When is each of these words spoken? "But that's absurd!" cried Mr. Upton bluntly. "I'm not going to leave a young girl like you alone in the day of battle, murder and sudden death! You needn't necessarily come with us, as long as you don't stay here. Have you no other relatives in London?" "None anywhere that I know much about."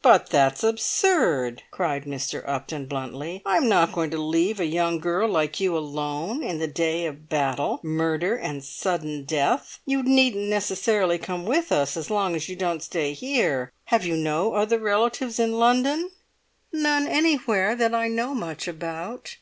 "But 0.00 0.30
that's 0.30 0.64
absurd!" 0.64 1.62
cried 1.70 2.04
Mr. 2.06 2.42
Upton 2.48 2.86
bluntly. 2.86 3.42
"I'm 3.44 3.68
not 3.68 3.92
going 3.92 4.08
to 4.12 4.16
leave 4.16 4.58
a 4.58 4.64
young 4.64 4.98
girl 4.98 5.28
like 5.28 5.60
you 5.60 5.76
alone 5.76 6.42
in 6.42 6.58
the 6.58 6.66
day 6.66 7.04
of 7.04 7.28
battle, 7.28 7.78
murder 7.82 8.34
and 8.34 8.64
sudden 8.64 9.24
death! 9.24 9.78
You 9.84 10.02
needn't 10.02 10.48
necessarily 10.48 11.18
come 11.18 11.44
with 11.44 11.70
us, 11.70 11.98
as 11.98 12.08
long 12.08 12.34
as 12.34 12.48
you 12.48 12.56
don't 12.56 12.82
stay 12.82 13.12
here. 13.12 13.70
Have 13.92 14.06
you 14.06 14.16
no 14.16 14.54
other 14.54 14.78
relatives 14.78 15.38
in 15.38 15.52
London?" 15.58 16.12
"None 16.72 17.06
anywhere 17.06 17.76
that 17.76 17.94
I 17.94 18.08
know 18.08 18.32
much 18.32 18.66
about." 18.66 19.36